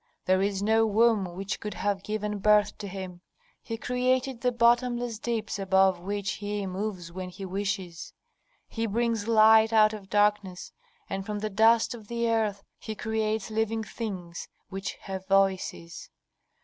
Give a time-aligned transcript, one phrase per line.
[0.25, 3.21] there is no womb which could have given birth to Him.
[3.61, 8.11] He created the bottomless deeps above which He moves when He wishes.
[8.67, 10.71] He brings light out of darkness,
[11.07, 16.09] and from the dust of the earth He creates living things which have voices.